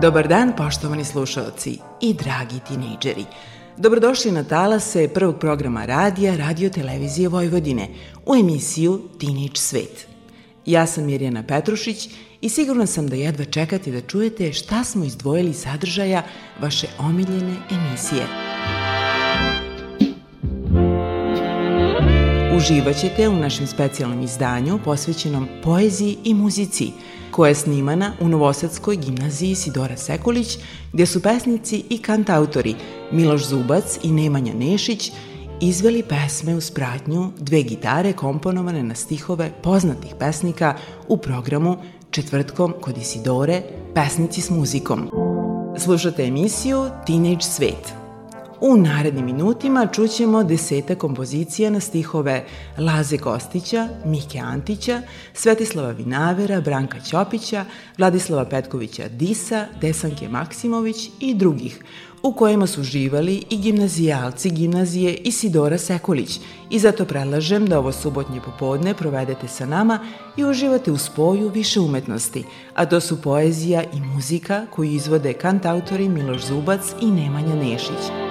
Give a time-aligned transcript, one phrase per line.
[0.00, 3.24] Dobar dan, poštovani slušalci i dragi tinejdžeri.
[3.76, 7.88] Dobrodošli na talase prvog programa radija Radio Televizije Vojvodine
[8.26, 10.06] u emisiju Teenage Svet.
[10.66, 12.08] Ja sam Mirjana Petrušić
[12.40, 16.22] i sigurna sam da jedva čekate da čujete šta smo izdvojili sadržaja
[16.60, 18.26] vaše omiljene emisije.
[22.56, 26.92] Uživaćete u našem specijalnom izdanju posvećenom poeziji i muzici–
[27.30, 30.58] koja je snimana u Novosadskoj gimnaziji Sidora Sekulić,
[30.92, 32.74] gde su pesnici i kantautori
[33.12, 35.12] Miloš Zubac i Nemanja Nešić
[35.60, 40.74] izveli pesme u spratnju dve gitare komponovane na stihove poznatih pesnika
[41.08, 41.76] u programu
[42.10, 43.62] Četvrtkom kod Isidore
[43.94, 45.10] Pesnici s muzikom.
[45.78, 47.94] Slušate emisiju Teenage Svet–
[48.62, 52.44] U narednim minutima čućemo deseta kompozicija na stihove
[52.78, 55.02] Laze Kostića, Mike Antića,
[55.34, 57.64] Svetislava Vinavera, Branka Ćopića,
[57.98, 61.82] Vladislava Petkovića Disa, Desanke Maksimović i drugih,
[62.22, 68.40] u kojima su živali i gimnazijalci gimnazije Isidora Sekulić i zato predlažem da ovo subotnje
[68.40, 69.98] popodne provedete sa nama
[70.36, 72.44] i uživate u spoju više umetnosti,
[72.74, 78.29] a to su poezija i muzika koju izvode kantautori Miloš Zubac i Nemanja Nešić.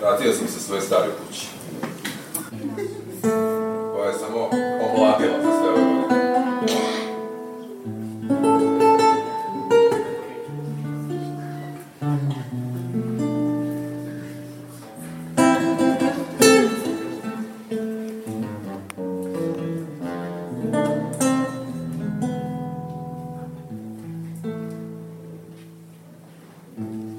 [0.00, 1.46] Vratio sam se svoje stare kući.
[3.94, 4.50] Koja je samo
[4.94, 6.08] omladila za sve godine.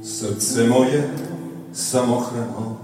[0.03, 1.18] Srce moje
[1.89, 2.77] samohrano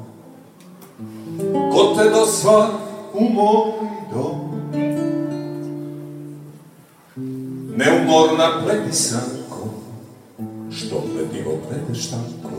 [1.71, 2.69] Ko te dosva
[3.13, 3.71] u moj
[4.13, 4.35] dom?
[7.77, 9.69] Neumorna pletisanko
[10.71, 12.55] Što pletivo pleteš tako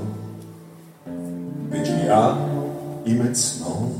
[1.70, 2.36] Među ja
[3.06, 3.90] i med snom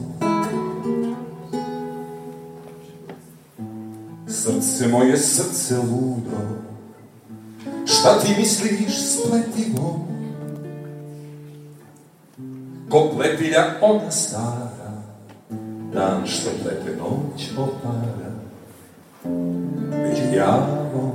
[4.29, 6.37] Srce moje, srce ludo
[7.87, 10.16] Šta ti misliš s pletivom
[13.37, 14.69] Pletilja ona stara,
[15.93, 18.31] dan što plete noć opara,
[20.03, 21.13] među javom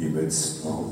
[0.00, 0.84] i med snom.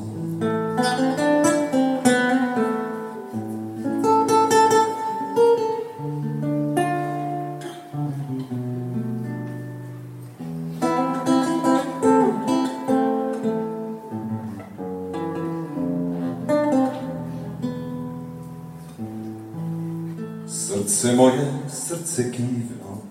[22.20, 23.02] Srce kivno,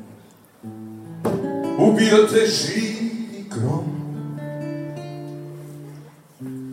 [1.79, 3.09] ubio te živi.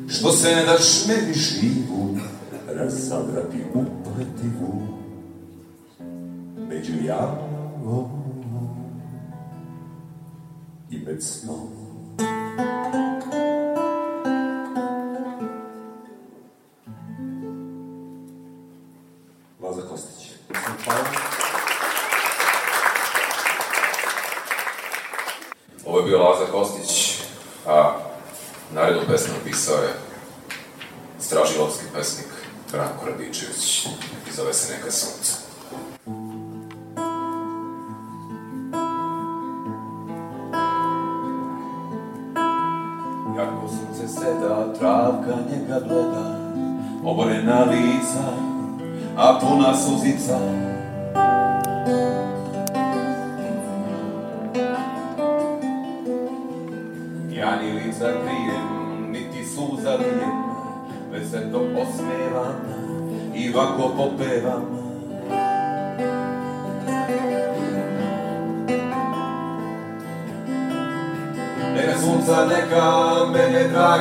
[0.09, 2.19] Što se ne daš meni živu,
[2.67, 4.83] rasadrati upletivu,
[6.69, 8.11] među javom
[10.91, 11.69] i med snom.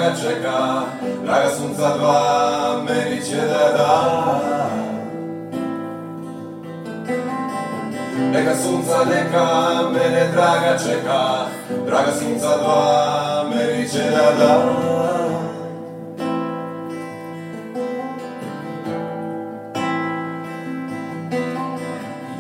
[0.06, 0.86] Mene draga čeka,
[1.26, 4.40] draga sunca dva meni će da da.
[8.32, 11.46] Neka sunca neka mene draga čeka,
[11.86, 14.64] draga sunca dva meni će da da.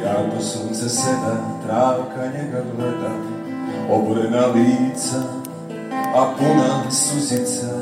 [0.03, 1.35] Javno sunce seda,
[1.67, 3.11] travka njega gleda,
[3.89, 5.44] oborena lica,
[6.15, 7.75] a puna suzica.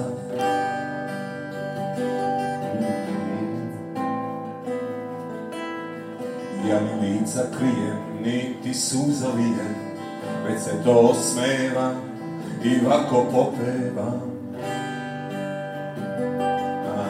[6.70, 9.76] Ja ni lica krijem, niti suza lijem,
[10.48, 11.92] već se to osmeva
[12.64, 14.22] i ovako popevam.
[16.90, 17.06] Aha.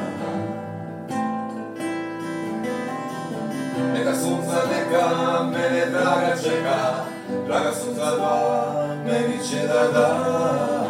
[3.93, 7.05] Neka sunca neka mene draga čeka,
[7.47, 10.82] draga sunca dva meni će da da.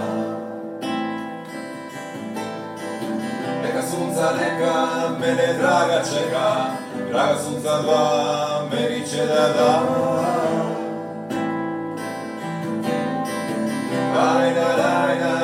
[4.24, 6.48] Neka sunca neka mene draga čeka,
[7.12, 9.84] draga sunca dva meni će da da.
[14.16, 15.43] Daj da daj daj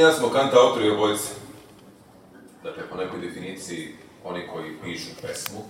[0.00, 1.28] ja smo kanta autori obojice.
[2.62, 5.60] Dakle, po nekoj definiciji, oni koji pišu pesmu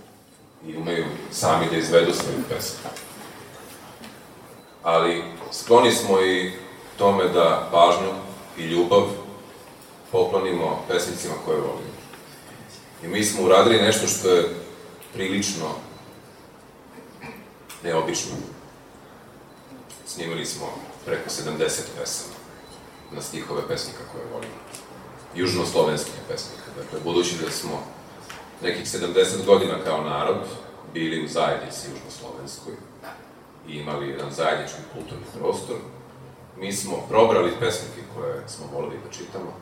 [0.66, 2.78] i umeju sami da izvedu svoju pesmu.
[4.83, 6.52] Ali skloni smo i
[6.99, 8.12] tome da pažnju
[8.59, 9.02] i ljubav
[10.12, 11.97] poklonimo pesnicima koje volimo.
[13.04, 14.54] I mi smo uradili nešto što je
[15.12, 15.66] prilično
[17.83, 18.33] neobično.
[20.06, 20.66] Snimili smo
[21.04, 22.36] preko 70 pesama
[23.12, 24.54] na stihove pesnika koje volimo.
[25.34, 26.68] Južnoslovenskih pesnika.
[26.76, 27.82] Dakle, budući da smo
[28.62, 30.36] nekih 70 godina kao narod
[30.94, 32.75] bili u zajednici južnoslovenskoj
[33.68, 35.76] i imali jedan zajednički kulturni prostor,
[36.56, 39.52] mi smo probrali pesnike koje smo volili da čitamo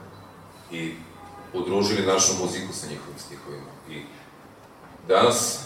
[0.71, 0.95] i
[1.53, 3.71] udružili našu muziku sa njihovim stihovima.
[3.91, 4.03] I
[5.09, 5.61] danas,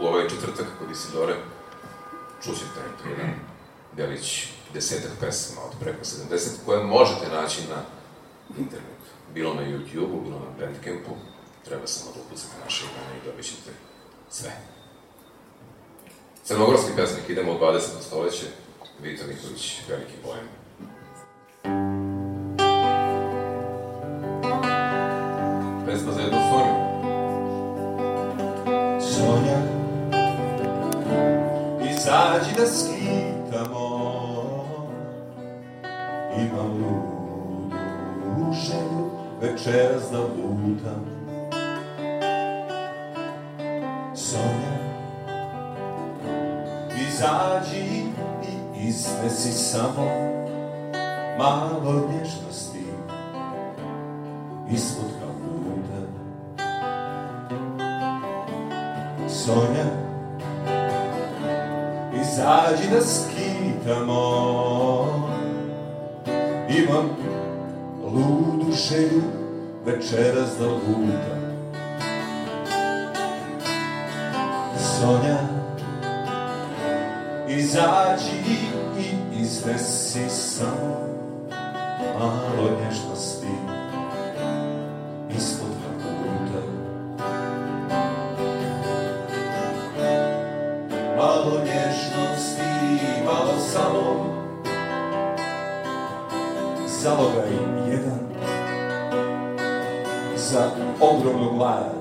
[0.00, 1.34] u ovaj četvrtak kod Isidore,
[2.42, 3.34] čućete eto jedan
[3.96, 7.82] delić desetak pesama od preko 70 koje možete naći na
[8.58, 9.10] internetu.
[9.34, 11.10] Bilo na YouTube-u, bilo na Bandcampu.
[11.64, 13.70] Treba samo da ukucate naše imena i dobit ćete
[14.30, 14.50] sve.
[16.44, 17.80] Crnogorski pesnik, idemo u 20.
[18.06, 18.46] stoleće.
[19.02, 20.48] Vitor Nikolić, veliki pojem.
[25.86, 26.74] Pesma za jednu Sonju.
[29.00, 29.58] Sonja,
[31.90, 32.66] izađi da
[39.66, 41.04] večeras da lutam.
[44.16, 44.76] Sonja,
[47.08, 48.04] izađi
[48.48, 50.04] i iznesi samo
[51.38, 52.49] malo nježnosti
[70.10, 71.49] večeras da lutam
[101.60, 101.92] glad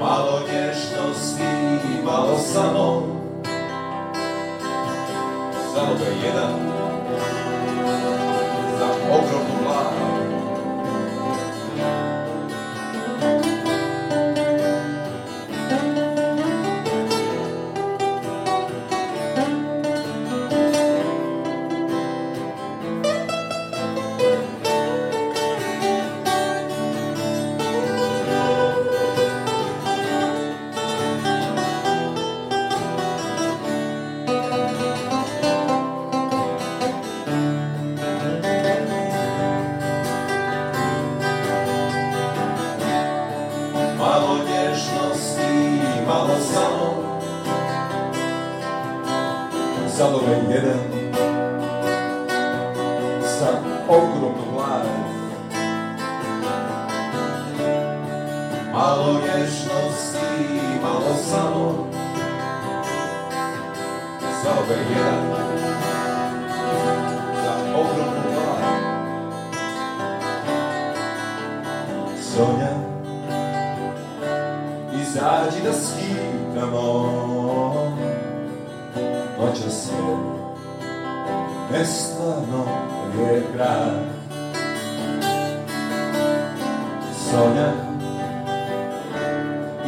[0.00, 1.42] Malo nježnosti,
[2.04, 3.02] malo samo.
[5.74, 6.52] Zalogaj jedan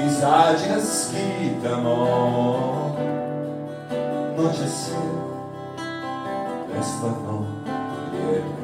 [0.07, 1.97] izađi da skitamo
[4.37, 4.99] noćas je
[6.77, 7.47] nestvarno
[8.13, 8.64] lijep grad.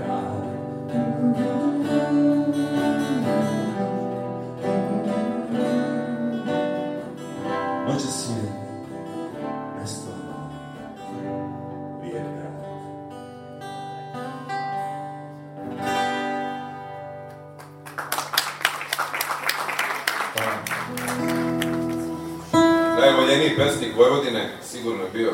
[24.80, 25.32] Sigurno je bio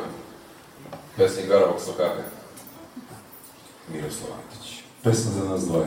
[1.16, 2.22] pesnik Garavog Sokaka.
[3.92, 4.82] Miroslav Antić.
[5.02, 5.86] Pesma za nas dvoje.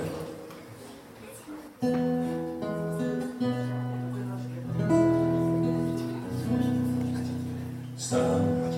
[7.97, 8.71] Stan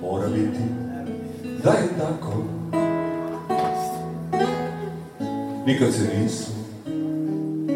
[0.00, 0.64] mora biti
[1.64, 2.32] da je tako
[5.66, 6.50] Nikad se nisu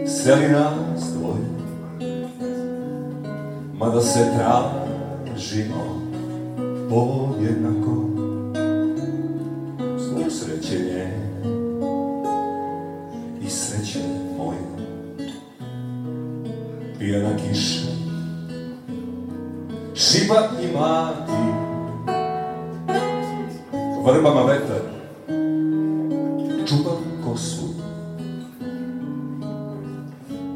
[0.07, 1.45] seli nas dvoje
[3.75, 6.09] Mada se tražimo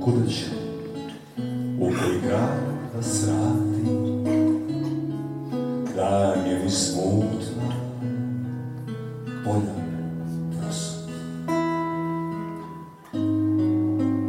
[0.04, 0.50] кутъче,
[1.80, 3.92] опрегана срати,
[5.94, 7.40] да не ви понял,
[9.44, 9.74] поля
[10.60, 11.08] прост.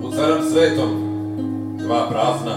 [0.01, 0.92] Pod celem svetom
[1.77, 2.56] dva prazna.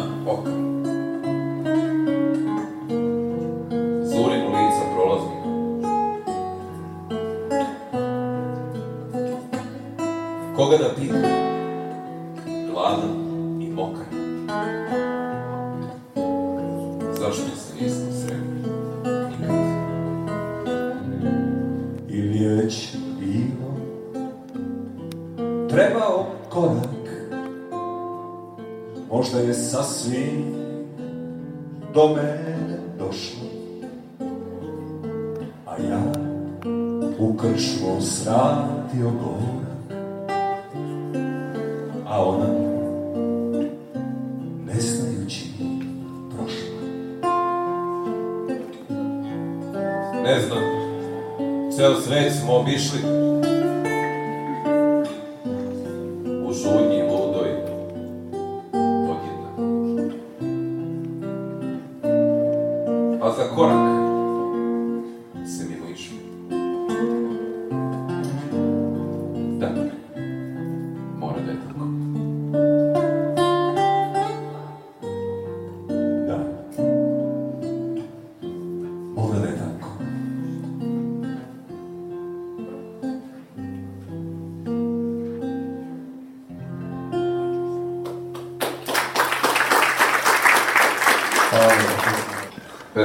[52.06, 53.15] Svet smo obišli.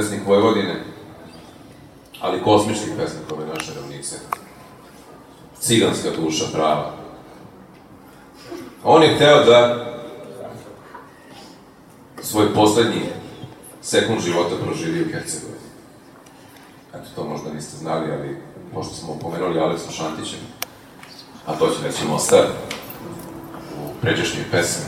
[0.02, 0.84] Pesnik Vojvodine,
[2.20, 4.16] ali kosmički pesnik ove naše ravnice.
[5.60, 6.94] Ciganska duša prava.
[8.84, 9.86] On je hteo da
[12.22, 13.02] svoj poslednji
[13.82, 15.58] sekund života proživi u Hercegovini.
[16.94, 18.36] Eto, to možda niste znali, ali
[18.74, 20.36] pošto smo pomenuli Aleksu Šantića,
[21.46, 22.46] a to će reći Mostar,
[23.76, 24.84] u pređešnjoj pesmi,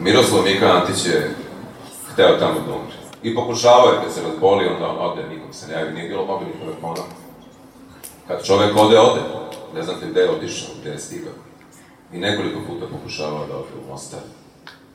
[0.00, 1.34] Miroslav Mika Antić je
[2.12, 2.99] hteo tamo da umre.
[3.22, 6.26] I pokušavao je kad se razboli, onda on ode, nikom se ne javi, nije bilo
[6.26, 7.02] mobilnih telefona.
[8.28, 9.20] Kad čovek ode, ode.
[9.74, 11.32] Ne znate gde je otišao, gde je stigao.
[12.12, 14.20] I nekoliko puta pokušavao da ode u Mostar,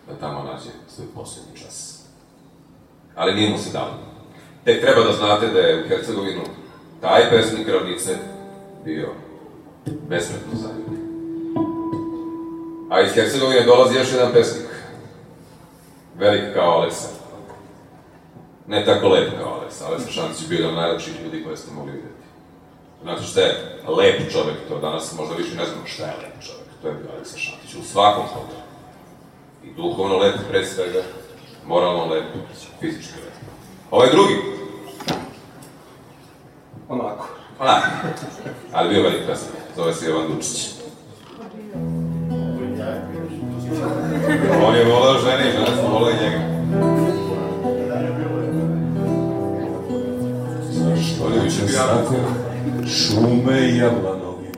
[0.08, 2.04] da tamo nađe svoj posljednji čas.
[3.16, 3.94] Ali nije mu se dalo.
[4.64, 6.42] Tek treba da znate da je u Hercegovinu
[7.02, 8.18] taj pesnik ravnice
[8.86, 9.08] bio
[9.86, 11.06] besmretno zaljubljen.
[12.90, 14.66] A iz Hercegovine dolazi još jedan pesnik,
[16.18, 17.25] velik kao Aleksa.
[18.68, 19.86] Ne tako lep kao Aleksa.
[19.88, 22.16] Aleksa Šantić je bio jedan od najlepših ljudi koje ste mogli vidjeti.
[23.04, 26.68] Znate šta je lep čovek, to danas možda više ne znamo šta je lep čovek.
[26.82, 28.66] To je bio Aleksa Šantić u svakom pogledu.
[29.64, 31.02] I duhovno lep pre svega,
[31.68, 32.24] moralno lep,
[32.80, 33.34] fizički lep.
[33.92, 34.36] Ovaj drugi,
[36.90, 37.28] Onako.
[37.60, 37.88] onako,
[38.74, 40.70] ali bio velik pesnik, zove se Jovan Dučić.
[44.68, 46.55] On je volao žene i žene su volali njega.
[51.76, 52.16] Svako
[52.88, 54.52] šume i jablanovi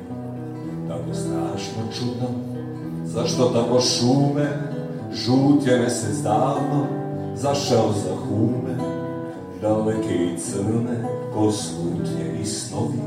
[0.88, 2.28] tako strašno čudno?
[3.06, 4.48] Zašto tako šume,
[5.14, 6.86] žut je mesec davno,
[7.36, 8.78] zašao za hume,
[9.62, 13.00] daleke i crne, ko slutnje i snovi.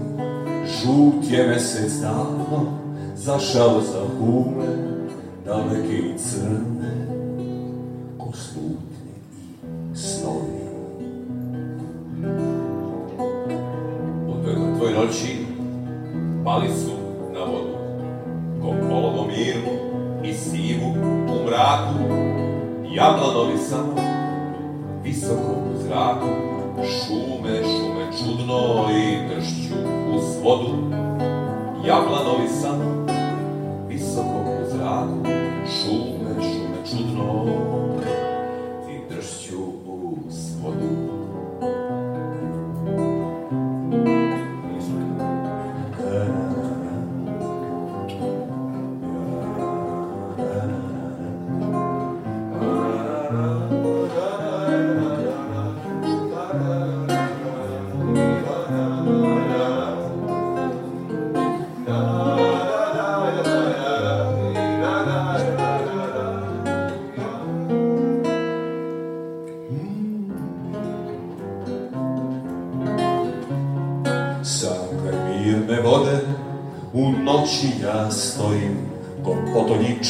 [0.67, 2.79] Žut je mesec davno,
[3.17, 4.67] zašao za hume,
[5.45, 7.00] daleke i crne,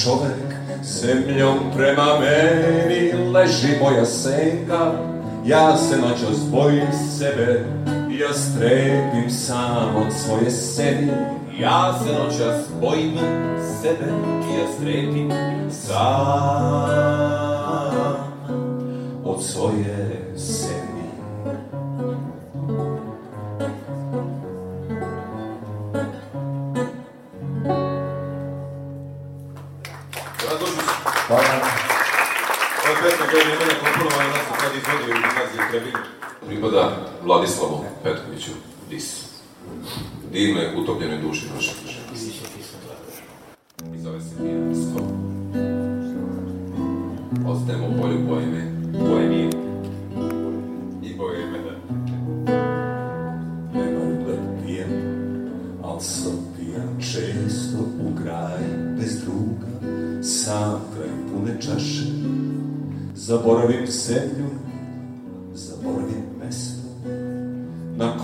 [0.05, 4.93] čovek, zemljom prema meni leži moja senka,
[5.47, 7.65] ja se noćas bojim sebe,
[8.21, 11.11] ja strepim sam od svoje sedi,
[11.61, 13.19] Ja se noćas bojim
[13.83, 14.13] sebe
[14.59, 15.31] ja strepim
[15.71, 17.01] sam.
[19.25, 20.20] od svoje
[40.41, 42.43] Divne, utopljene duši naše književnosti.
[43.97, 45.01] I zove se pijanstvo.
[47.47, 49.51] Ostajemo polju poeme, poemije
[51.03, 51.75] i poemena.
[53.75, 54.91] Nemam da pijem,
[55.83, 58.65] al sam pijan često u kraj
[58.99, 62.05] bez druga, sam kraj pune čaše.
[63.15, 64.51] Zaboravim zemlju,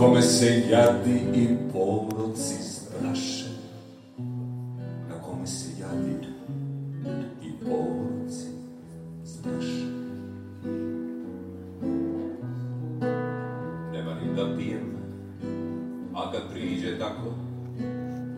[0.07, 3.51] kome se jadi i poroci straše.
[5.09, 6.27] Na kome se jadi
[7.43, 8.47] i poroci
[9.25, 9.87] straše.
[13.93, 14.97] Ne marim da pijem,
[16.15, 17.35] a kad priđe tako,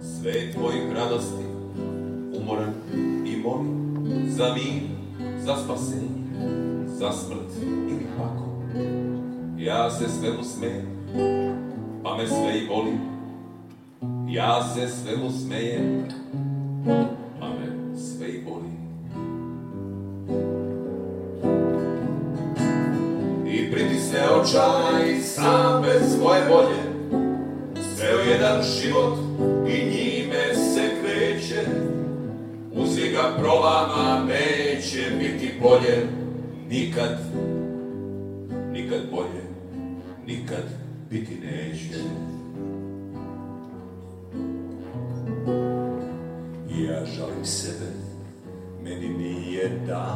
[0.01, 1.45] svet mojih radosti,
[2.41, 2.73] umoran
[3.27, 4.83] i molim za mir,
[5.45, 6.09] za spasenje,
[6.87, 7.53] za smrt
[7.91, 8.49] ili pako.
[9.59, 10.88] Ja se svemu smejem,
[14.39, 16.05] Ja se svemu smejem,
[17.41, 18.71] pa me sve i boli.
[23.51, 26.83] I pritisne očaj sam bez svoje volje,
[27.97, 29.19] Ceo jedan život
[29.69, 31.65] i njime se kreće,
[32.73, 36.07] Uzi ga prolama neće biti bolje,
[36.71, 37.19] nikad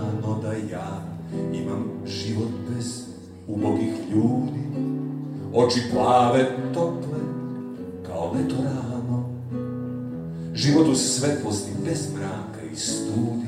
[0.02, 1.02] dano da ja
[1.52, 3.02] imam život bez
[3.48, 4.62] ubogih ljudi,
[5.54, 7.18] oči plave, tople,
[8.06, 9.24] kao leto rano,
[10.54, 13.46] život u svetlosti bez mraka i studi,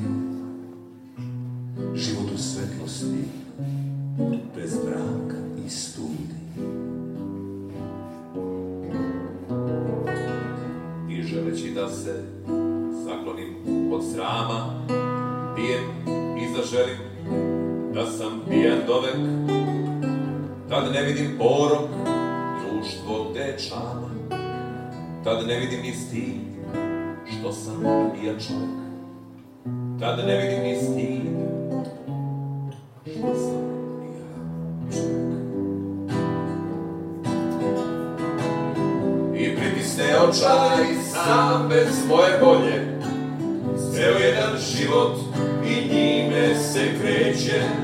[1.95, 3.25] život u svetlosti
[4.57, 5.37] bez mraka
[5.67, 6.35] i studi.
[11.11, 12.25] I želeći da se
[13.07, 13.55] saklonim
[13.93, 14.87] od srama,
[20.75, 21.91] Tad ne vidim porok,
[22.61, 24.11] društvo dečama,
[25.25, 26.41] tad ne vidim ni stid,
[27.27, 27.85] što sam
[28.25, 28.71] ja čovjek.
[30.01, 31.21] Tad ne vidim ni stid,
[33.05, 33.65] što sam
[34.15, 34.35] ja.
[39.39, 39.57] I
[40.29, 42.99] očaj sam bez moje volje,
[43.93, 45.17] ceo jedan život
[45.67, 47.84] i njime se kreće.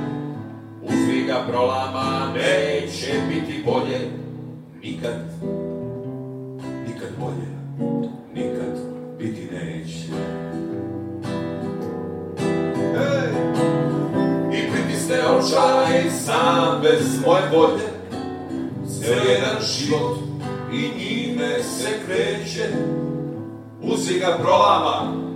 [1.30, 4.00] Ga prolama, neće biti bolje,
[4.82, 5.14] nikad,
[6.86, 7.48] nikad bolje,
[8.34, 8.78] nikad
[9.18, 10.06] biti neće.
[12.96, 13.30] Ej!
[14.52, 17.88] I pritisne očaj sam bez moje volje,
[18.88, 20.18] ceo jedan život
[20.72, 22.68] i njime se kreće.
[23.82, 25.29] Uzvi ga prolama,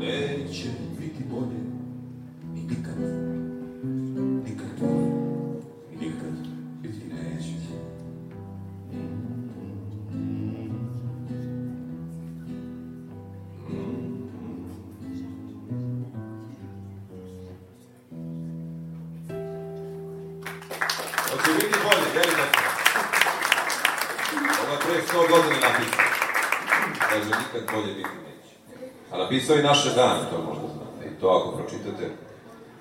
[29.44, 31.08] Napisao i naše dane, to možda znate.
[31.08, 32.10] I to ako pročitate,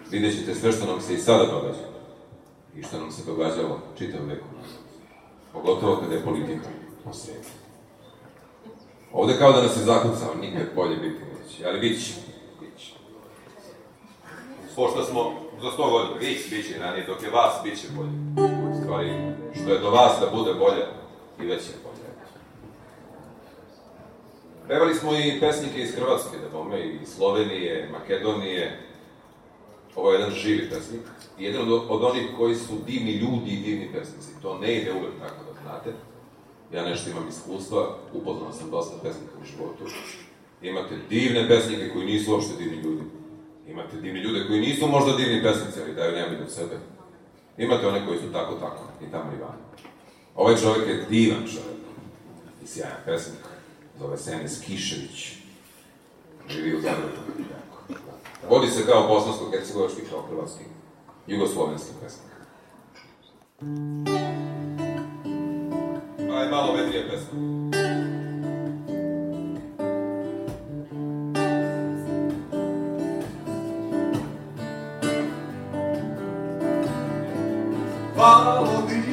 [0.10, 1.88] vidjet ćete sve što nam se i sada događa.
[2.76, 4.45] I što nam se događalo čitav veku.
[5.54, 6.69] Pogotovo kada je politika
[7.06, 7.49] u svijetu.
[9.13, 11.67] Ovde kao da nas je zakucao, nikad bolje biti neće.
[11.67, 12.13] Ali bit će.
[12.60, 12.73] Bit.
[14.76, 17.88] Pošto smo za 100 godina, bit će, bit će ranije, dok je vas, bit će
[17.95, 18.12] bolje.
[18.71, 19.10] U stvari,
[19.62, 20.86] što je do vas da bude bolje,
[21.41, 21.92] i već je bolje.
[24.67, 28.80] Pevali smo i pesnike iz Hrvatske, da bome, i Slovenije, Makedonije.
[29.95, 31.02] Ovo je jedan živi pesnik.
[31.39, 34.41] Jedan od, od onih koji su divni ljudi i divni pesnici.
[34.41, 35.93] To ne ide uvek tako da znate.
[36.73, 39.84] Ja nešto imam iskustva, upoznao sam dosta pesnika u životu.
[40.62, 43.04] Imate divne pesnike koji nisu uopšte divni ljudi.
[43.67, 46.78] Imate divni ljude koji nisu možda divni pesnici, ali daju njemi do sebe.
[47.58, 49.58] Imate one koji su tako, tako, i tamo i van.
[50.36, 51.84] Ovaj čovjek je divan čovjek.
[52.63, 53.52] I sjajan pesnik.
[53.99, 55.34] Zove se Enes Kišević.
[56.49, 57.34] Živi u Zagrebu.
[58.49, 60.63] Vodi se kao bosansko-hercegovački, kao hrvatski,
[61.27, 62.34] jugoslovenski pesnik.
[66.34, 67.39] Aj, malo vedrije pesma.
[78.17, 79.03] Valovi,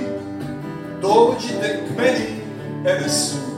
[1.03, 2.41] dođite k meni,
[2.87, 3.50] Enesu.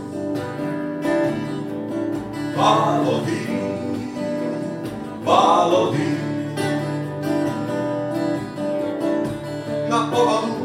[2.63, 3.43] pánovi,
[5.27, 6.11] pánovi.
[9.91, 10.63] Na obalu,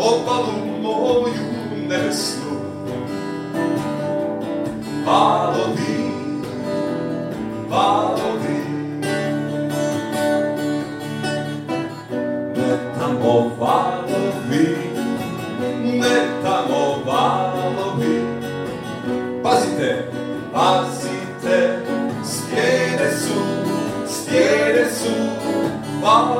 [0.00, 1.44] obalu moju
[1.84, 2.56] nevestnu,
[5.04, 5.96] pánovi,
[7.68, 8.58] pánovi.
[12.56, 13.85] Netamová
[26.06, 26.35] valovi,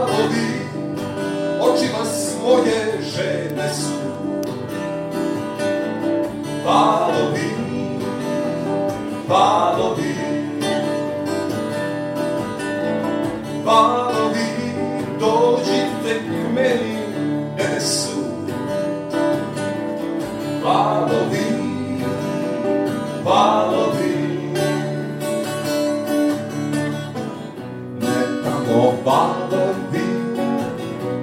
[29.06, 30.06] valovi,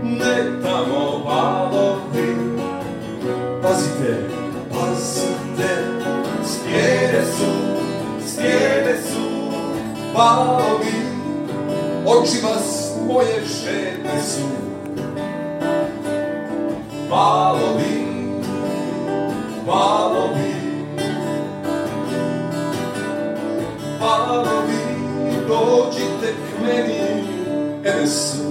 [0.04, 2.30] ne tamo valovi.
[3.62, 4.30] Pazite,
[4.72, 5.70] pazite,
[6.44, 7.52] stjene su,
[8.28, 9.28] stjene su
[10.16, 10.98] valovi,
[12.06, 14.48] oči vas moje žene su.
[17.10, 17.73] Valovi,
[28.04, 28.43] Yes.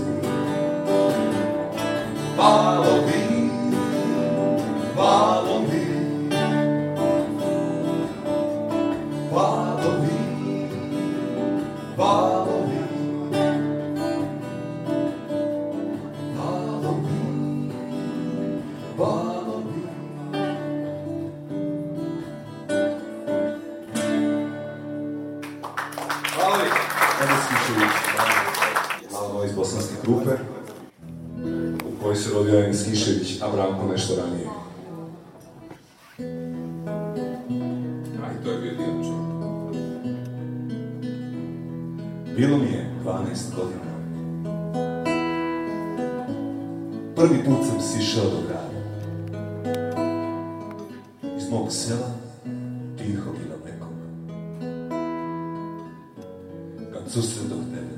[57.13, 57.97] Kad susredoh tebe,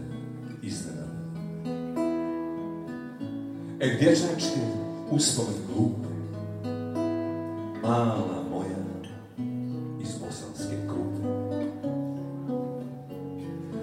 [0.63, 1.21] iznenadno.
[3.81, 4.61] E, dječačke
[5.11, 6.09] uspomen glupe,
[7.83, 8.77] mala moja,
[10.03, 11.29] iz bosanske krupe.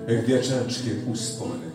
[0.08, 1.71] E, dječačke uspomene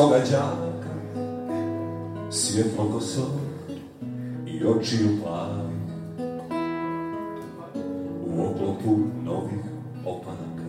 [0.00, 0.94] seoskoga đaka,
[2.30, 3.26] svjetlo koso
[4.46, 5.74] i očiju plavi,
[8.26, 9.64] u oklopu novih
[10.06, 10.64] opanaka.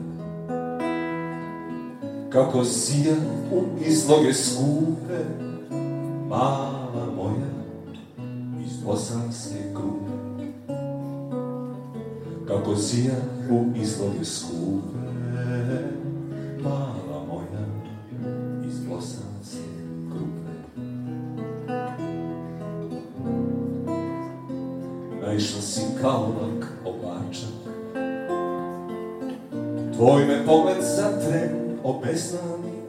[2.29, 3.15] Kako sija
[3.53, 5.23] u izloge skupe,
[6.29, 7.51] mala moja,
[8.65, 10.45] iz bosanske krupe.
[12.47, 13.15] Kako sija
[13.51, 14.90] u izloge skupe,
[26.01, 27.61] kao lak oblačak,
[29.95, 32.81] Tvoj me pogled za tren obeznani,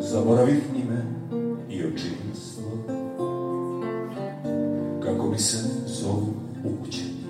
[0.00, 1.02] zaboravih ime
[1.68, 2.70] i očinstvo,
[5.04, 6.34] kako mi se zovu
[6.64, 7.22] ukućeni.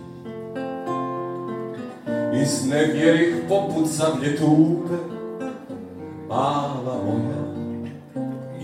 [2.42, 4.94] Iznevjerih poput zamlje tupe,
[6.28, 7.72] mala moja,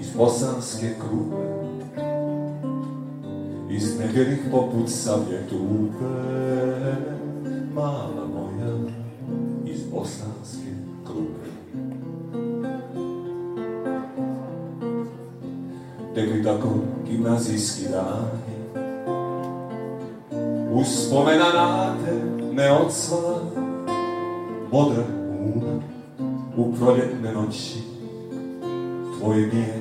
[0.01, 1.48] iz bosanske krupe.
[3.79, 6.05] Iznevjerih poput savje tupe,
[7.75, 8.75] mala moja,
[9.67, 10.71] iz bosanske
[11.07, 11.49] krupe.
[16.15, 16.69] Tekli tako
[17.11, 18.83] gimnazijski dani,
[20.73, 22.13] uspomena na te
[22.53, 23.41] ne odsvala,
[24.73, 25.05] modra
[25.55, 25.81] una
[26.57, 27.79] u proljetne noći,
[29.19, 29.78] tvoje mi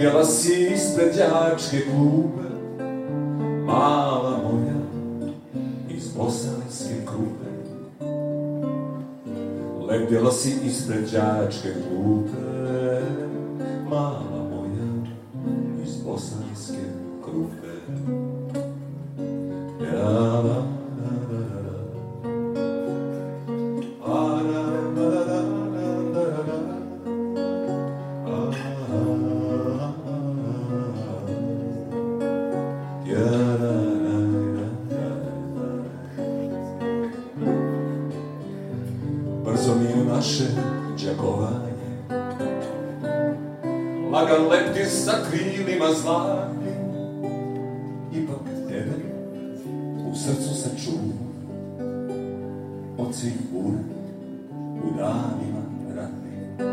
[0.00, 2.48] Lepjela si ispred đačke klube,
[3.66, 4.80] mala moja,
[5.90, 7.50] iz bosanske krupe.
[9.88, 12.49] Lepjela si ispred đačke klupe,
[44.10, 46.80] Lagan lepti sa krilima zlatnim
[48.14, 48.96] Ipak tebe
[50.10, 51.30] u srcu se čuva
[52.98, 53.78] Od svih bura
[54.84, 55.62] u danima
[55.96, 56.68] ratnim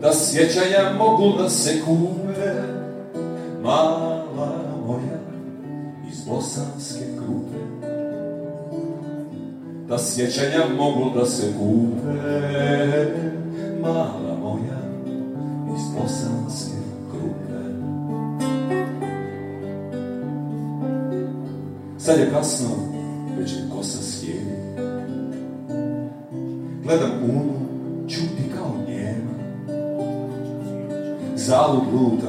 [0.00, 2.52] Da sjećanja mogu da se kupe
[3.62, 4.24] Mala
[4.86, 5.18] moja
[6.12, 7.66] iz bosanske krupe
[9.88, 12.12] da sjećanja mogu da se kupe,
[13.80, 14.15] mala
[16.02, 16.76] bosanske
[17.10, 17.60] krupe.
[21.98, 22.68] Sad je kasno,
[23.38, 24.56] već mi kosa sjedi.
[26.82, 27.52] Gledam unu,
[28.08, 29.32] čuti kao njema.
[31.36, 32.25] Zalud lutam,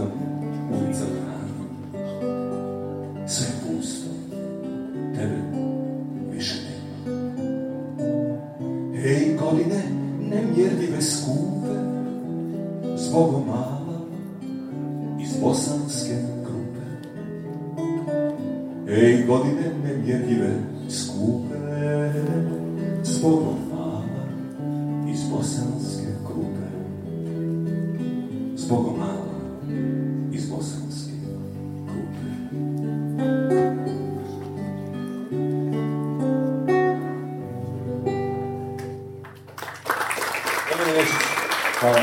[41.80, 42.02] Hvala.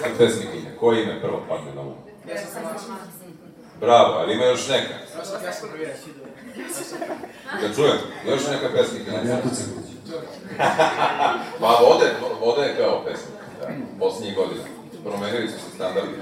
[0.00, 1.94] Sad pesnikinja, koje ime prvo padne na um?
[3.80, 4.94] Bravo, ali ima još neka?
[7.60, 9.10] Da čujem, još neka pesnika.
[9.10, 9.88] Ja tu sam
[11.60, 14.64] Ma vode, vode je kao pesnik, da, posljednjih godina.
[15.04, 16.14] Promenili su se standardi.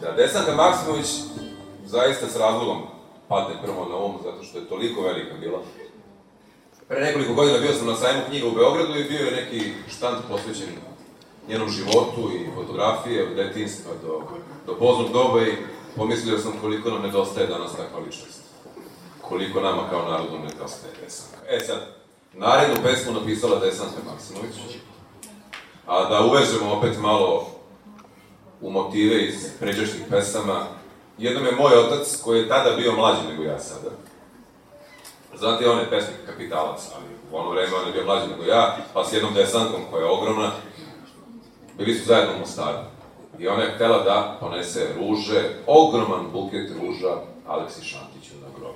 [0.00, 1.06] Da, Desanka Maksimović
[1.86, 2.82] zaista s razlogom
[3.28, 5.58] padne prvo na um, zato što je toliko velika bila.
[6.88, 10.16] Pre nekoliko godina bio sam na sajmu knjiga u Beogradu i bio je neki štand
[10.28, 10.68] posvećen
[11.48, 14.22] njenom životu i fotografije od detinstva do,
[14.66, 15.56] do poznog doba i
[15.96, 18.40] pomislio sam koliko nam nedostaje danas takva ličnost.
[19.20, 21.38] Koliko nama kao narodu nedostaje Desanka.
[21.48, 21.78] E sad,
[22.32, 24.54] narednu pesmu napisala Desanka Maksimović,
[25.86, 27.46] a da uvežemo opet malo
[28.60, 30.66] u motive iz pređašnjih pesama,
[31.18, 33.90] jednom je moj otac, koji je tada bio mlađi nego ja sada,
[35.38, 38.76] Znate, on je pesnik kapitalac, ali u ono vreme on je bio mlađi nego ja,
[38.94, 40.50] pa s jednom desankom koja je ogromna,
[41.78, 42.78] bili su zajedno u Mostaru.
[43.38, 47.14] I ona je htela da ponese ruže, ogroman buket ruža
[47.46, 48.74] Aleksi Šantiću na grob.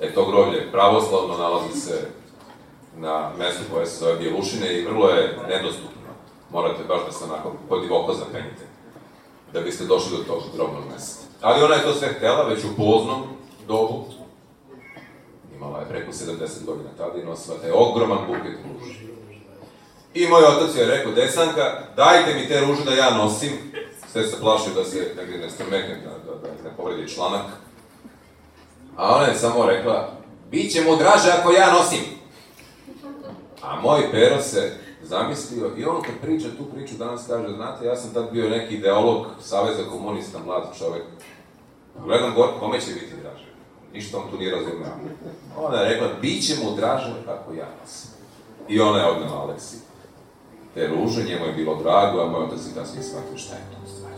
[0.00, 2.08] E, to groblje pravoslavno nalazi se
[2.96, 6.10] na mestu koje se zove Bjelušine i vrlo je nedostupno.
[6.50, 8.66] Morate baš da se onako podivoko zapenite
[9.52, 11.26] da biste došli do tog grobnog mesta.
[11.42, 13.22] Ali ona je to sve htela, već u poznom
[13.68, 14.04] dobu,
[15.88, 18.94] preko 70 godina tada i nosila taj ogroman buket ruža.
[20.14, 23.50] I moj otac je rekao, Desanka, dajte mi te ruže da ja nosim.
[24.12, 27.46] Sve se plašio da se negdje ne strmekne, da, da, da ne povredi članak.
[28.96, 30.12] A ona je samo rekla,
[30.50, 32.00] bit će mu draže ako ja nosim.
[33.62, 34.72] A moj pero se
[35.02, 38.74] zamislio i on kad priča tu priču danas kaže, znate, ja sam tad bio neki
[38.74, 41.02] ideolog Saveza komunista, mlad čovek.
[42.04, 43.12] Gledam gore, kome će biti?
[43.96, 44.92] Ništa on tu nije razumeo.
[45.56, 48.10] Ona je rekla, bit će mu draže ako ja nosim.
[48.68, 49.76] I ona je odnela Aleksi.
[50.74, 53.78] Te ruže, njemu je bilo drago, a moj otac je kasnije shvatio šta je to
[53.84, 54.16] u stvari.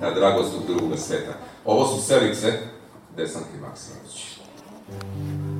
[0.00, 1.32] Ta dragost od drugoga sveta.
[1.64, 2.58] Ovo su selice
[3.16, 4.38] Desanke Maksimović.
[4.86, 5.53] Kroz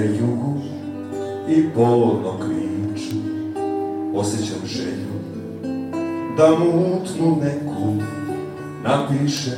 [0.00, 0.60] jugu
[1.48, 3.16] i bolno kriču.
[4.14, 5.18] Osjećam želju
[6.36, 8.02] da mutnu neku
[8.84, 9.56] napiše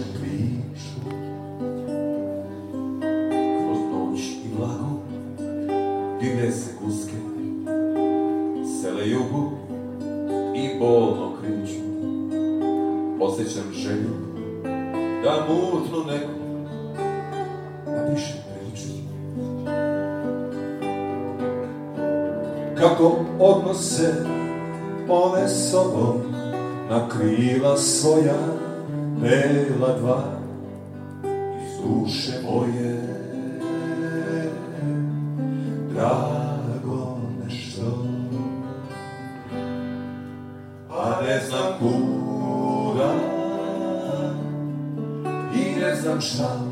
[22.80, 24.14] Kako odnose
[25.08, 26.20] one sobom
[26.90, 28.36] na krila svoja
[29.20, 30.22] bela dva
[31.62, 33.00] iz duše moje.
[35.92, 38.04] Drago nešto.
[40.90, 43.12] A ne znam kuda
[45.54, 46.69] i ne znam šta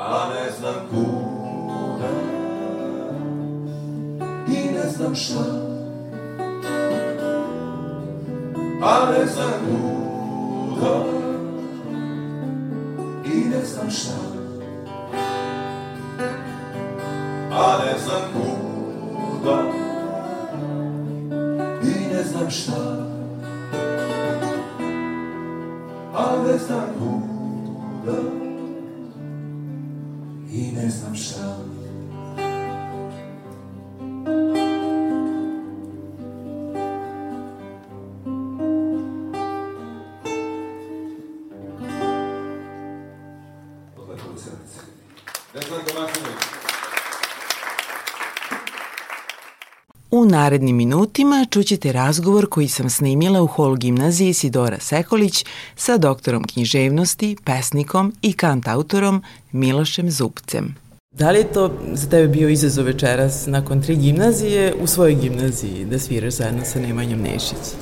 [0.00, 2.08] a ne znam kuda.
[4.48, 5.44] I ne znam šta.
[8.82, 11.04] A ne znam kuda.
[13.24, 14.16] I ne znam šta.
[17.52, 19.62] A ne znam kuda.
[21.82, 22.96] I ne znam šta.
[26.14, 27.19] A ne znam kuda
[50.30, 55.44] narednim minutima čućete razgovor koji sam snimila u hol gimnaziji Sidora Sekolić
[55.76, 59.22] sa doktorom književnosti, pesnikom i kantautorom
[59.52, 60.74] Milošem Zupcem.
[61.10, 65.84] Da li je to za tebe bio izazov večeras nakon tri gimnazije u svojoj gimnaziji
[65.84, 67.74] da sviraš zajedno sa Nemanjom Nešić?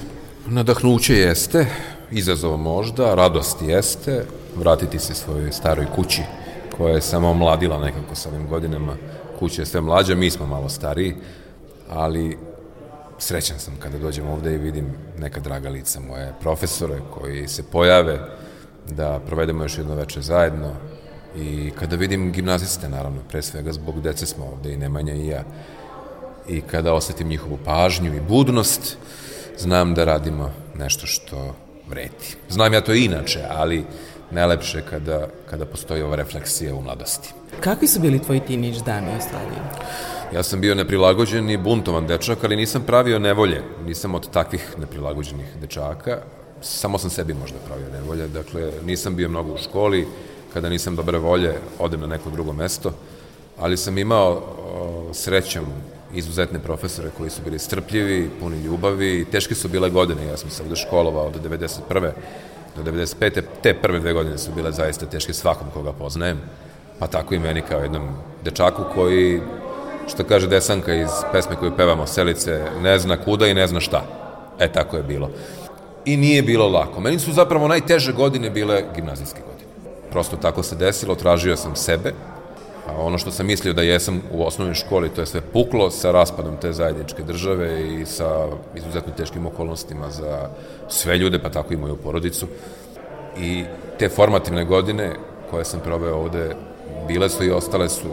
[0.46, 1.66] Nadahnuće jeste,
[2.10, 4.24] izazov možda, radost jeste,
[4.56, 6.22] vratiti se svojoj staroj kući
[6.76, 8.96] koja je samo mladila nekako sa ovim godinama.
[9.38, 11.14] Kuća je sve mlađa, mi smo malo stariji,
[11.90, 12.38] ali
[13.18, 18.18] srećan sam kada dođem ovde i vidim neka draga lica moje profesore koji se pojave
[18.88, 20.74] da provedemo još jedno veče zajedno
[21.36, 25.44] i kada vidim gimnaziste, naravno, pre svega zbog dece smo ovde i Nemanja i ja,
[26.48, 28.96] i kada osetim njihovu pažnju i budnost,
[29.58, 31.54] znam da radimo nešto što
[31.88, 32.36] vredi.
[32.48, 33.84] Znam ja to i inače, ali
[34.30, 37.34] najlepše kada, kada postoji ova refleksija u mladosti.
[37.60, 39.56] Kakvi su bili tvoji tinić dani u stvari?
[40.34, 43.62] Ja sam bio neprilagođen i buntovan dečak, ali nisam pravio nevolje.
[43.86, 46.18] Nisam od takvih neprilagođenih dečaka.
[46.60, 48.28] Samo sam sebi možda pravio nevolje.
[48.28, 50.06] Dakle, nisam bio mnogo u školi.
[50.52, 52.92] Kada nisam dobre volje, odem na neko drugo mesto.
[53.58, 55.64] Ali sam imao o, srećom
[56.14, 59.26] izuzetne profesore koji su bili strpljivi, puni ljubavi.
[59.32, 60.26] Teške su bile godine.
[60.26, 62.10] Ja sam se ovde školovao od 91
[62.76, 63.42] do 95.
[63.62, 66.40] Te prve dve godine su bile zaista teške svakom koga poznajem,
[66.98, 68.08] pa tako i meni kao jednom
[68.44, 69.40] dečaku koji,
[70.08, 74.02] što kaže Desanka iz pesme koju pevamo, Selice, ne zna kuda i ne zna šta.
[74.58, 75.30] E, tako je bilo.
[76.04, 77.00] I nije bilo lako.
[77.00, 79.70] Meni su zapravo najteže godine bile gimnazijske godine.
[80.10, 82.12] Prosto tako se desilo, tražio sam sebe,
[82.88, 86.10] A ono što sam mislio da jesam u osnovnoj školi, to je sve puklo sa
[86.12, 90.48] raspadom te zajedničke države i sa izuzetno teškim okolnostima za
[90.88, 92.46] sve ljude, pa tako i moju porodicu.
[93.38, 93.64] I
[93.98, 95.14] te formativne godine
[95.50, 96.56] koje sam proveo ovde,
[97.08, 98.08] bile su i ostale su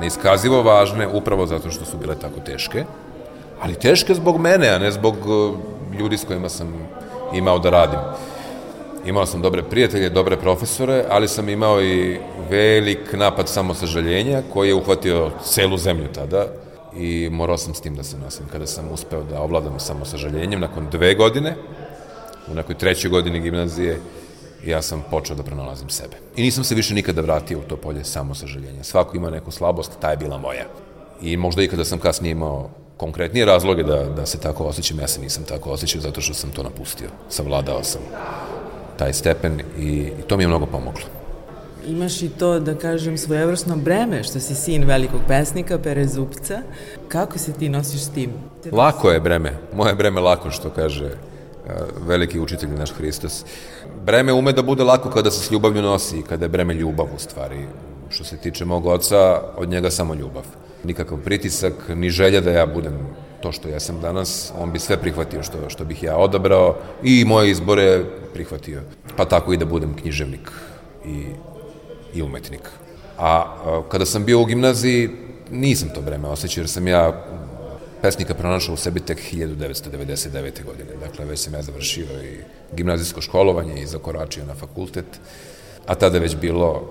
[0.00, 2.84] neiskazivo važne, upravo zato što su bile tako teške,
[3.60, 5.54] ali teške zbog mene, a ne zbog uh,
[5.98, 6.88] ljudi s kojima sam
[7.34, 7.98] imao da radim.
[9.06, 12.18] Imao sam dobre prijatelje, dobre profesore, ali sam imao i
[12.50, 16.46] velik napad samosažaljenja koji je uhvatio celu zemlju tada
[16.96, 18.46] i morao sam s tim da se nosim.
[18.52, 21.54] Kada sam uspeo da ovladam samosažaljenjem nakon dve godine,
[22.52, 24.00] u nekoj trećoj godini gimnazije,
[24.66, 26.16] ja sam počeo da pronalazim sebe.
[26.36, 28.84] I nisam se više nikada vratio u to polje samosažaljenja.
[28.84, 30.64] Svako ima neku slabost, ta je bila moja.
[31.22, 35.08] I možda i kada sam kasnije imao konkretnije razloge da, da se tako osjećam, ja
[35.08, 37.08] se nisam tako osjećao zato što sam to napustio.
[37.28, 38.00] Savladao sam
[38.98, 41.02] taj stepen i, i to mi je mnogo pomoglo.
[41.86, 46.62] Imaš i to, da kažem, svojevrsno breme, što si sin velikog pesnika, Pere Zupca.
[47.08, 48.30] Kako se ti nosiš s tim?
[48.72, 49.52] Lako je breme.
[49.74, 51.10] Moje breme lako, što kaže
[52.06, 53.44] veliki učitelj naš Hristos.
[54.04, 57.06] Breme ume da bude lako kada se s ljubavlju nosi i kada je breme ljubav
[57.14, 57.66] u stvari.
[58.08, 60.44] Što se tiče mog oca, od njega samo ljubav.
[60.84, 62.98] Nikakav pritisak, ni želja da ja budem
[63.40, 67.24] to što ja sam danas, on bi sve prihvatio što, što bih ja odabrao i
[67.24, 68.04] moje izbore
[68.34, 68.80] prihvatio.
[69.16, 70.50] Pa tako i da budem književnik
[71.06, 71.24] i,
[72.14, 72.70] i umetnik.
[73.18, 75.10] A, a kada sam bio u gimnaziji,
[75.50, 77.24] nisam to breme osjećao, jer sam ja
[78.02, 80.64] pesnika pronašao u sebi tek 1999.
[80.64, 80.90] godine.
[81.00, 82.38] Dakle, već sam ja završio i
[82.72, 85.06] gimnazijsko školovanje i zakoračio na fakultet,
[85.86, 86.82] a tada već bilo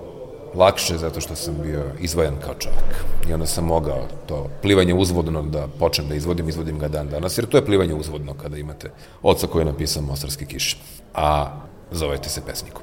[0.54, 3.04] lakše zato što sam bio izvojan kao čovek.
[3.28, 7.38] I onda sam mogao to plivanje uzvodno da počnem da izvodim, izvodim ga dan danas,
[7.38, 8.90] jer to je plivanje uzvodno kada imate
[9.22, 10.80] oca koji je napisao Mostarski kiš,
[11.14, 11.60] a
[11.90, 12.82] zovete se pesnikom.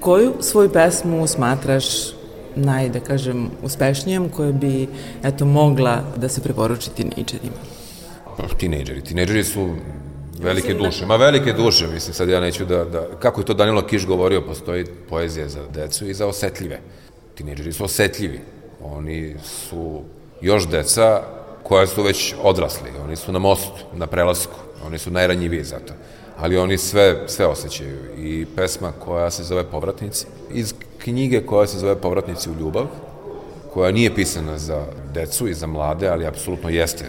[0.00, 2.17] Koju svoju pesmu smatraš
[2.58, 4.88] naj, da kažem, uspešnijom koja bi,
[5.22, 7.56] eto, mogla da se preporuči tinejdžerima?
[8.36, 9.02] Pa, tinejdžeri.
[9.02, 9.68] Tinejdžeri su
[10.38, 11.06] velike duše.
[11.06, 13.06] Ma velike duše, mislim, sad ja neću da, da...
[13.18, 16.80] Kako je to Danilo Kiš govorio, postoji poezija za decu i za osetljive.
[17.34, 18.40] Tinejdžeri su osetljivi.
[18.84, 20.02] Oni su
[20.40, 21.22] još deca
[21.62, 22.90] koja su već odrasli.
[23.04, 24.54] Oni su na mostu, na prelasku.
[24.86, 25.94] Oni su najranjiviji za to.
[26.36, 27.98] Ali oni sve, sve osjećaju.
[28.18, 32.86] I pesma koja se zove Povratnici, iz knjige koja se zove Povratnici u ljubav,
[33.74, 37.04] koja nije pisana za decu i za mlade, ali apsolutno jeste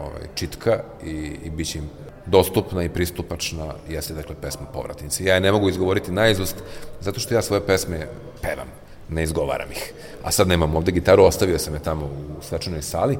[0.00, 1.90] ovaj, čitka i, i bit će im
[2.26, 5.24] dostupna i pristupačna jeste dakle pesma Povratnici.
[5.24, 6.56] Ja je ne mogu izgovoriti najizust
[7.00, 8.06] zato što ja svoje pesme
[8.42, 8.68] pevam,
[9.08, 9.92] ne izgovaram ih.
[10.22, 13.18] A sad nemam ovde gitaru, ostavio sam je tamo u svečanoj sali,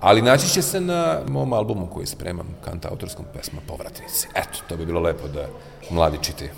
[0.00, 4.28] ali naći će se na mom albumu koji spremam, kanta autorskom pesma Povratnici.
[4.34, 5.46] Eto, to bi bilo lepo da
[5.90, 6.50] mladi čitaju.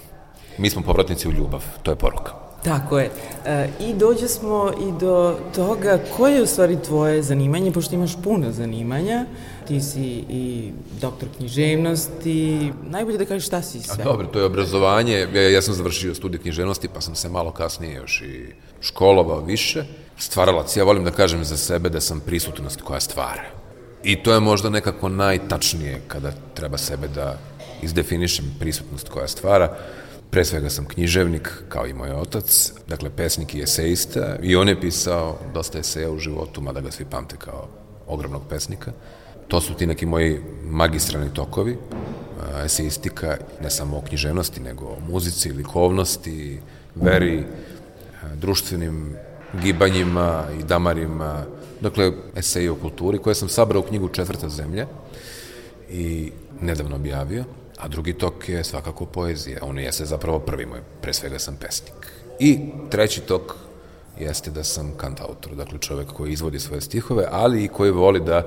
[0.59, 2.33] Mi smo povratnici u ljubav, to je poruka.
[2.65, 3.11] Tako je.
[3.47, 8.17] E, I dođe smo i do toga koje je u stvari tvoje zanimanje, pošto imaš
[8.25, 9.25] puno zanimanja.
[9.69, 14.03] Ti si i doktor književnosti, najbolje da kažeš šta si sve.
[14.03, 15.29] A dobro, to je obrazovanje.
[15.35, 18.47] Ja, ja sam završio studij književnosti, pa sam se malo kasnije još i
[18.81, 19.85] školovao više.
[20.19, 23.45] Stvaralac, ja volim da kažem za sebe da sam prisutnost koja stvara.
[24.05, 27.39] I to je možda nekako najtačnije kada treba sebe da
[27.83, 29.77] izdefinišem prisutnost koja stvara.
[30.33, 34.81] Pre svega sam književnik, kao i moj otac, dakle pesnik i esejista, i on je
[34.81, 37.69] pisao dosta eseja u životu, mada ga svi pamte kao
[38.07, 38.93] ogromnog pesnika.
[39.49, 41.77] To su ti neki moji magistralni tokovi,
[42.65, 46.61] esejistika, ne samo o književnosti, nego o muzici, likovnosti,
[46.95, 47.45] veri,
[48.35, 49.17] društvenim
[49.63, 51.45] gibanjima i damarima,
[51.81, 54.87] dakle, eseji o kulturi, koje sam sabrao u knjigu Četvrta zemlja
[55.91, 57.45] i nedavno objavio,
[57.83, 59.59] a drugi tok je svakako poezija.
[59.63, 62.13] On jeste zapravo prvi moj, pre svega sam pesnik.
[62.39, 62.59] I
[62.91, 63.55] treći tok
[64.19, 68.47] jeste da sam kantautor, dakle čovek koji izvodi svoje stihove, ali i koji voli da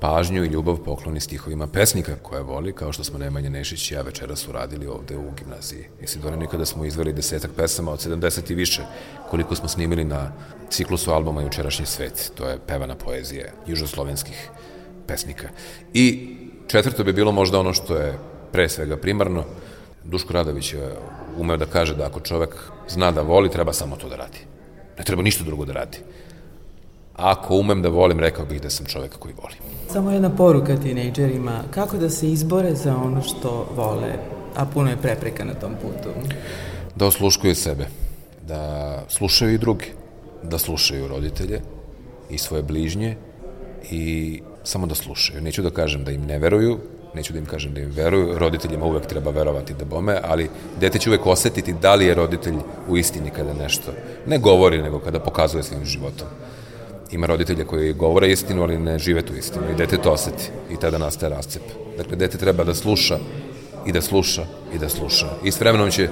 [0.00, 4.02] pažnju i ljubav pokloni stihovima pesnika koje voli, kao što smo Nemanja Nešić i ja
[4.02, 5.84] večeras uradili ovde u gimnaziji.
[6.02, 8.82] Isidore, nikada smo izveli desetak pesama od 70 i više,
[9.30, 10.32] koliko smo snimili na
[10.70, 12.32] ciklusu albuma Jučerašnji svet.
[12.34, 14.50] To je pevana poezija južoslovenskih
[15.06, 15.48] pesnika.
[15.94, 18.18] I četvrto bi bilo možda ono što je
[18.54, 19.44] pre svega primarno.
[20.04, 20.92] Duško Radović je
[21.38, 22.54] umeo da kaže da ako čovek
[22.88, 24.44] zna da voli, treba samo to da radi.
[24.98, 25.98] Ne treba ništa drugo da radi.
[27.16, 29.58] Ako umem da volim, rekao bih da sam čovek koji voli.
[29.90, 34.12] Samo jedna poruka tinejdžerima, kako da se izbore za ono što vole,
[34.56, 36.14] a puno je prepreka na tom putu?
[36.94, 37.86] Da osluškuju sebe,
[38.46, 39.92] da slušaju i drugi,
[40.42, 41.60] da slušaju roditelje
[42.30, 43.16] i svoje bližnje
[43.90, 45.42] i samo da slušaju.
[45.42, 46.78] Neću da kažem da im ne veruju,
[47.14, 50.50] neću da im kažem da im veruju, roditeljima uvek treba verovati da bome, ali
[50.80, 52.56] dete će uvek osetiti da li je roditelj
[52.88, 53.92] u istini kada nešto
[54.26, 56.28] ne govori, nego kada pokazuje svojim životom.
[57.12, 60.76] Ima roditelja koji govore istinu, ali ne žive tu istinu i dete to oseti i
[60.76, 61.62] tada nastaje rascep.
[61.96, 63.18] Dakle, dete treba da sluša
[63.86, 65.28] i da sluša i da sluša.
[65.44, 66.08] I s vremenom će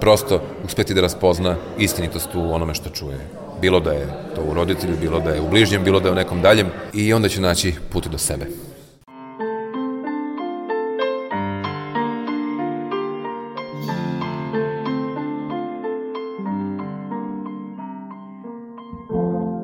[0.00, 3.18] prosto uspeti da raspozna istinitost u onome što čuje.
[3.60, 6.14] Bilo da je to u roditelju, bilo da je u bližnjem, bilo da je u
[6.14, 8.46] nekom daljem i onda će naći put do sebe.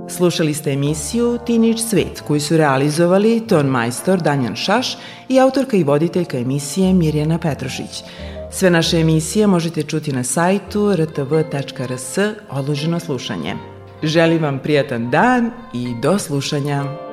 [0.09, 4.97] Slušali ste emisiju Teenage Svet koju su realizovali ton majstor Danjan Šaš
[5.28, 8.03] i autorka i voditeljka emisije Mirjana Petrošić.
[8.51, 12.18] Sve naše emisije možete čuti na sajtu rtv.rs
[12.51, 13.75] odloženo slušanje.
[14.03, 17.05] Želim vam prijatan dan i do slušanja.